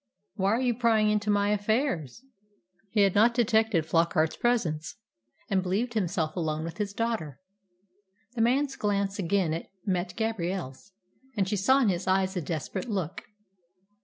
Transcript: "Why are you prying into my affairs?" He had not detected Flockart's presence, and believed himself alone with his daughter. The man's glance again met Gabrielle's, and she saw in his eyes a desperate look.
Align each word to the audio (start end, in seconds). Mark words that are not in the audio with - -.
"Why 0.33 0.53
are 0.53 0.59
you 0.61 0.73
prying 0.73 1.11
into 1.11 1.29
my 1.29 1.49
affairs?" 1.51 2.23
He 2.89 3.01
had 3.01 3.13
not 3.13 3.35
detected 3.35 3.85
Flockart's 3.85 4.35
presence, 4.35 4.95
and 5.47 5.61
believed 5.61 5.93
himself 5.93 6.35
alone 6.35 6.63
with 6.63 6.79
his 6.79 6.91
daughter. 6.91 7.39
The 8.33 8.41
man's 8.41 8.75
glance 8.75 9.19
again 9.19 9.67
met 9.85 10.15
Gabrielle's, 10.17 10.93
and 11.37 11.47
she 11.47 11.55
saw 11.55 11.81
in 11.81 11.89
his 11.89 12.07
eyes 12.07 12.35
a 12.35 12.41
desperate 12.41 12.89
look. 12.89 13.25